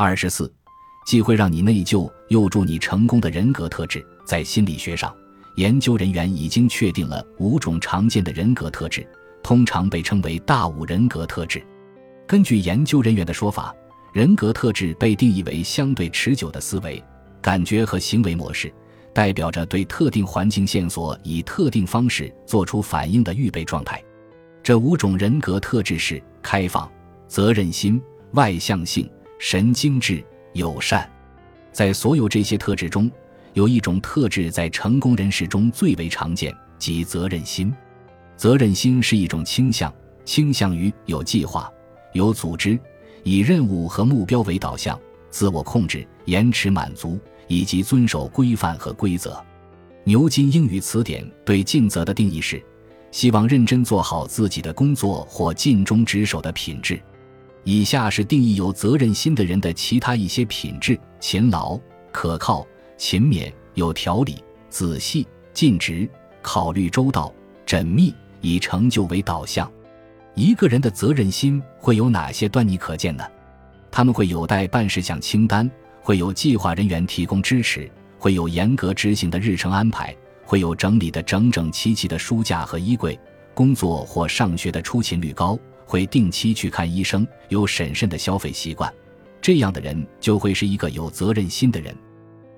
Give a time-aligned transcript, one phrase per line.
[0.00, 0.48] 二十四，
[1.04, 5.12] 既会让你内疚，又助你成功的人格特质，在心理学上，
[5.56, 9.04] 研究人员已经确定了五种常见的人格特质，
[9.42, 11.60] 通常被称为大五人格特质。
[12.28, 13.74] 根据研究人员的说法，
[14.12, 17.02] 人格特质被定义为相对持久的思维、
[17.42, 18.72] 感觉和行为模式，
[19.12, 24.00] 代表着对特定环境线索以特定方式做出反应的预备状态。
[24.62, 26.88] 这五种人格特质是开放、
[27.26, 28.00] 责任心、
[28.34, 29.10] 外向性。
[29.38, 31.08] 神经质、友善，
[31.70, 33.08] 在所有这些特质中，
[33.52, 37.72] 有一种特质在成功人士中最为常见，即责任心。
[38.36, 41.72] 责任心是一种倾向，倾向于有计划、
[42.14, 42.76] 有组织，
[43.22, 44.98] 以任务和目标为导向，
[45.30, 49.40] 自我控制、延迟满足以及遵守规范和规则。
[50.02, 52.60] 牛津英语词典对尽责的定义是：
[53.12, 57.00] 希望认真做好自己的工作或尽忠职守的品质。
[57.64, 61.78] 以下是定义有责任心的人的其他一些品质：勤劳、
[62.10, 62.66] 可靠、
[62.96, 64.36] 勤勉、有条理、
[64.70, 66.08] 仔细、尽职、
[66.40, 67.32] 考虑周到、
[67.66, 69.70] 缜密，以成就为导向。
[70.34, 73.24] 一个人的责任心会有哪些端倪可见呢？
[73.90, 75.68] 他们会有待办事项清单，
[76.00, 83.18] 会有计划人员提供支持，会有严格执行的日程安排，会有整理的整整齐齐的书架和衣柜，
[83.52, 85.58] 工作或上学的出勤率高。
[85.88, 88.92] 会定期去看医生，有审慎的消费习惯，
[89.40, 91.96] 这样的人就会是一个有责任心的人。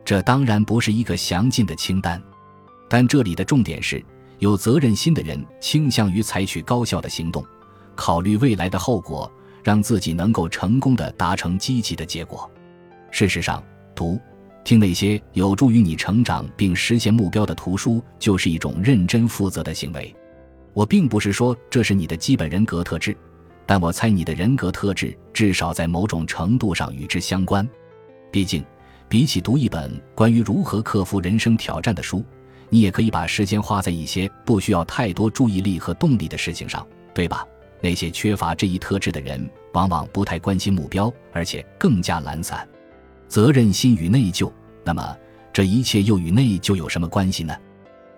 [0.05, 2.21] 这当然不是一个详尽的清单，
[2.89, 4.05] 但这里的重点是，
[4.41, 7.45] 有责任心的人倾向于采取高效的行动，
[7.95, 9.31] 考虑未来的后果，
[9.63, 12.51] 让自己能够成功的达成积极的结果。
[13.13, 13.63] 事实上，
[13.95, 14.19] 读、
[14.65, 20.13] 听那些有助于你成长并实现目标的图书，就是一种认真负责的行为。
[20.73, 23.17] 我并不是说这是你的基本人格特质，
[23.67, 27.69] 但我猜你的人格特质至少在某种程度上与之相关。
[28.31, 28.65] 毕竟，
[29.09, 32.25] 比起读一本关于如何克服人生挑战的书，
[32.69, 37.45] 你也可以把时间花在一些不需要太多注意力和动力的事情上，对吧？
[37.83, 42.69] 那些缺乏这一特质的人，往往不太关心目标，而且更加懒散。
[43.27, 44.53] 责任心与内疚，
[44.85, 45.17] 那么
[45.53, 47.57] 这一切又与内疚有什么关系呢？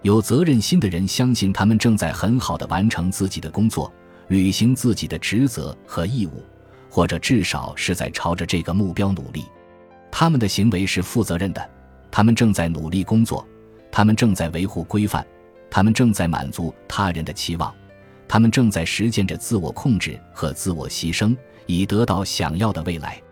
[0.02, 3.92] 有责任心的人相信他们正在很好的完成自己的工作，
[4.26, 6.42] 履行自己的职责和义务，
[6.90, 9.44] 或者至少是在朝着这个目标努力。
[10.10, 11.70] 他们的行为是负责任的，
[12.10, 13.46] 他们正在努力工作，
[13.92, 15.24] 他们正在维护规范，
[15.70, 17.72] 他们正在满足他人的期望，
[18.26, 21.36] 他们正在实践着自我控制和自我牺牲，
[21.66, 23.22] 以得到想要的未来。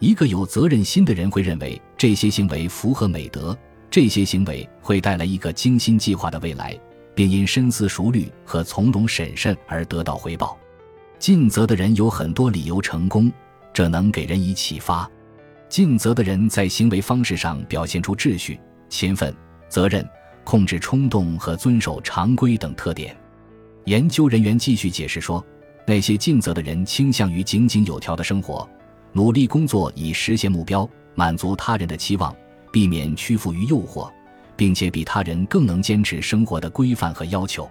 [0.00, 3.56] 一个有责任心的人会认为这些行为符合美德。
[3.90, 6.78] 这些行为会带来一个精心计划的未来，
[7.14, 10.56] 并因深思熟虑和从容审慎而得到回报。
[11.18, 13.30] 尽责的人有很多理由成功，
[13.72, 15.10] 这能给人以启发。
[15.68, 18.58] 尽责的人在行为方式上表现出秩序、
[18.88, 19.34] 勤奋、
[19.68, 20.08] 责任、
[20.44, 23.16] 控制冲动和遵守常规等特点。
[23.86, 25.44] 研究人员继续解释说，
[25.84, 28.68] 那些尽责的人倾向于井井有条的生活，
[29.12, 32.34] 努力工作以实现目标，满足他人的期望。
[32.72, 34.10] 避免屈服于诱惑，
[34.56, 37.68] 并且比他人更能坚持生活的规范和要求。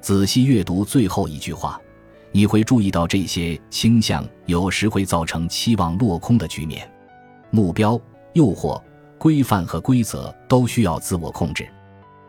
[0.00, 1.80] 仔细阅读最后一句话，
[2.32, 6.90] 你会注意到这些倾向有时会造成期望落空的局面。
[7.50, 8.00] 目标、
[8.32, 8.80] 诱惑、
[9.18, 11.68] 规范和规则都需要自我控制，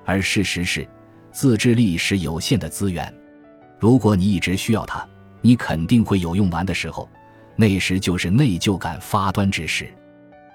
[0.03, 0.87] 而事实是，
[1.31, 3.13] 自制力是有限的资源。
[3.79, 5.07] 如果你一直需要它，
[5.41, 7.07] 你肯定会有用完的时候，
[7.55, 9.87] 那时就是内疚感发端之时。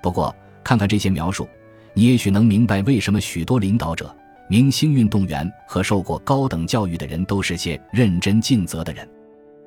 [0.02, 0.34] 不过，
[0.66, 1.48] 看看这些描述，
[1.94, 4.12] 你也许能明白为什么许多领导者、
[4.48, 9.08] 明星运动员和受过高等教育的人都是些认真尽责的人。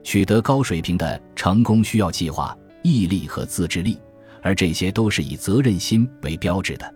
[0.04, 3.98] 取得高水平的成功需要计划、毅力和自制力，
[4.42, 6.94] 而这些都是以责任心为标志的。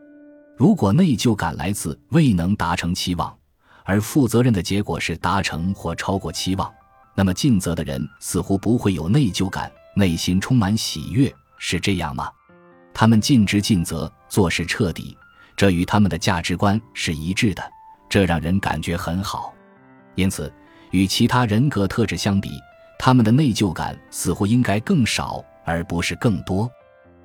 [0.58, 3.34] 如果内疚感来自未能达成期望，
[3.86, 6.70] 而负责任的结果是达成或超过期望，
[7.16, 12.30] 那么尽责的人似乎不会有内疚感，内心充满喜悦，是这样吗？
[12.94, 15.18] 他们尽职尽责，做事彻底，
[15.56, 17.64] 这与他们的价值观是一致的，
[18.08, 19.54] 这让人感觉很好。
[20.16, 20.54] 因此，
[20.92, 22.52] 与其他人格特质相比，
[23.00, 26.70] 他们的内疚感似乎应该更少，而不是更多。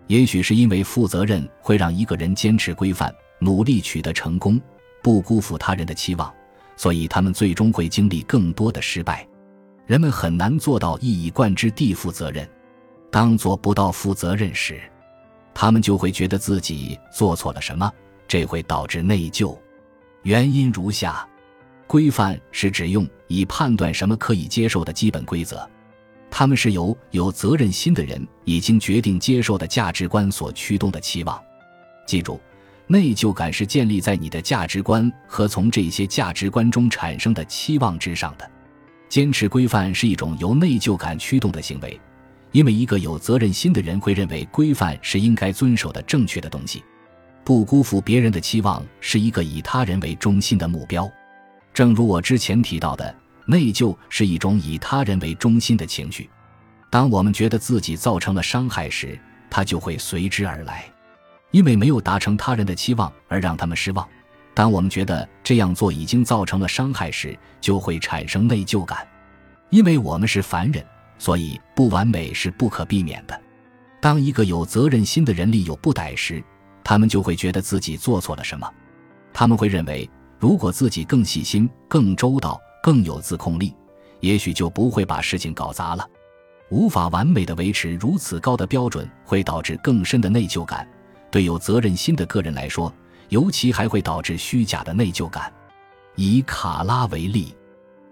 [0.06, 4.59] 也许是因为负责任会让一个人坚持规范，努力取得成功，
[5.03, 6.32] 不辜负他人的期望，
[6.76, 9.29] 所以他们最终会经历更多的失败。
[9.87, 12.49] 人们很难做到一以贯之地负责任。
[13.11, 14.81] 当做不到负责任时，
[15.60, 17.93] 他们就会觉得自己做错了什么，
[18.28, 19.58] 这会导致内疚。
[20.22, 21.28] 原因如下：
[21.84, 25.69] 规范是指用以判断什么可以接受的基本规则。
[26.31, 31.43] 他们是由有责任心的人已经决定接受的价值观所驱动的期望。
[32.06, 32.40] 记住，
[32.87, 38.49] 内疚感是建立在你的价值观和从这些价值观中产生的期望之上的。
[39.08, 42.00] 坚持规范是一种由内疚感驱动的行为，
[42.53, 46.83] 因为一个有责任心的人会认为规范是应该遵守的正确的东西。
[47.45, 51.11] 不辜负别人的期望是一个以他人为中心的目标。
[51.73, 53.15] 正如我之前提到的。
[53.50, 56.29] 内疚是一种以他人为中心的情绪，
[56.91, 59.19] 当我们觉得自己造成了伤害时，
[59.49, 60.85] 它就会随之而来，
[61.50, 64.06] 因为没有达成他人的期望而让他们失望。
[64.53, 68.99] 当我们觉得这样做已经造成了伤害时，就会产生内疚感，
[69.71, 70.85] 因为我们是凡人，
[71.19, 73.41] 所以不完美是不可避免的。
[74.00, 76.43] 当一个有责任心的人力有不逮时，
[76.82, 78.70] 他们就会觉得自己做错了什么，
[79.32, 82.61] 他们会认为，如果自己更细心、更周到。
[82.81, 83.75] 更有自控力，
[84.20, 86.09] 也许就不会把事情搞砸了。
[86.70, 90.88] 无法完美的维持如此高的标准，会导致更深的内疚感。
[91.29, 92.91] 对有责任心的个人来说，
[93.31, 95.53] 尤其还会导致虚假的内疚感。
[96.14, 97.55] 以卡拉为例，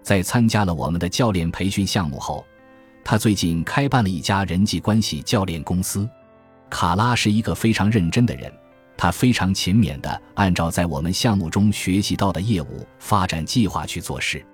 [0.03, 2.45] 在参加了我们的教练培训项目后，
[3.09, 6.05] 他最近开办了一家人际关系教练公司。
[6.69, 8.51] 卡拉是一个非常认真的人。
[8.97, 14.45] 他非常勤勉地按照在我们项目中学习到的业务发展计划去做事。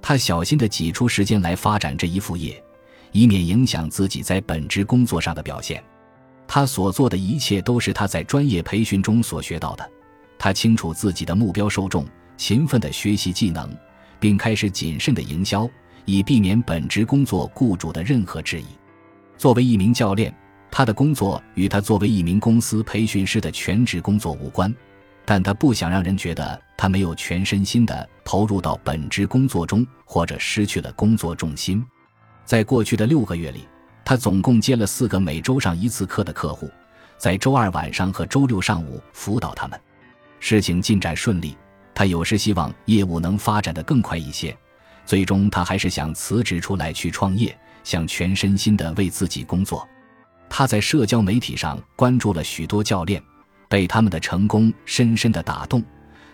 [0.00, 2.64] 他小心地挤出时间来发展这一副业，
[3.12, 5.84] 以免影响自己在本职工作上的表现。
[6.48, 9.86] 他所做的一切都是他在专业培训中所学到的。
[10.38, 12.06] 他清楚自己的目标受众，
[12.38, 13.70] 勤奋地学习技能，
[14.18, 15.68] 并开始谨慎的营销，
[16.10, 18.66] 以避免本职工作雇主的任何质疑。
[19.38, 20.34] 作为一名教练，
[20.70, 24.74] 他的工作与他作为一名公司培训师的全职工作无关。
[25.24, 31.84] 但他不想让人觉得他没有全身心地投入到本职工作中，或者失去了工作重心。
[32.44, 33.68] 在过去的六个月里，
[34.04, 36.68] 他总共接了四个每周上一次课的客户，
[37.16, 39.78] 在周二晚上和周六上午辅导他们。
[40.40, 41.56] 事情进展顺利，
[41.94, 44.56] 他有时希望业务能发展得更快一些。
[45.10, 49.84] 最终，他还是想辞职出来去创业，想全身心的为自己工作。
[50.48, 53.20] 他在社交媒体上关注了许多教练。
[53.68, 55.82] 被他们的成功深深的打动，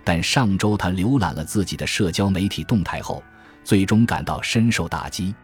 [0.05, 3.23] 但上周他浏览了自己的社交媒体动态后，
[3.65, 5.35] 最终感到深受打击。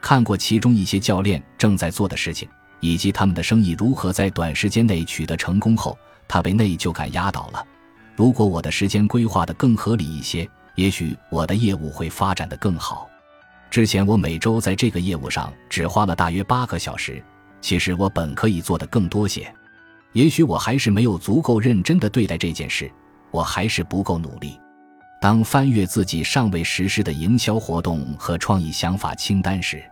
[0.00, 2.48] 看过其中一些教练正在做的事情，
[2.80, 5.96] 以及他们的生意如何在短时间内取得成功后，
[6.26, 7.64] 他被内疚感压倒了。
[8.16, 13.08] 如果我的时间规划的更合理一些，也许我的业务会发展的更好。
[13.70, 17.22] 之前我每周在这个业务上只花了大约八个小时，
[17.60, 19.52] 其实我本可以做的更多些。
[20.12, 22.90] 也许我还是没有足够认真的对待这件事，
[23.30, 24.60] 我还是不够努力。
[25.22, 29.82] 当翻阅自己尚未实施的营销活动和创意想法清单时，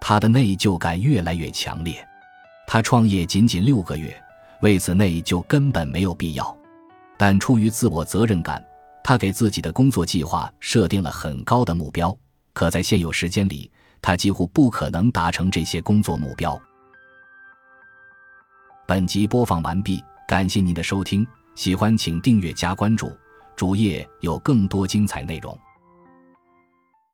[0.00, 2.02] 他的内疚感越来越强烈。
[2.66, 4.16] 他创业仅仅六个月，
[4.60, 6.56] 为此内疚根本没有必要。
[7.18, 8.64] 但出于自我责任感，
[9.02, 12.16] 他给自己的工作计划设定了很高的目标，
[12.52, 13.70] 可在现有时间里，
[14.00, 16.60] 他几乎不可能达成这些工作目标。
[18.86, 23.10] 本集播放完毕，感谢您的收听，喜欢请订阅加关注，
[23.56, 25.58] 主页有更多精彩内容。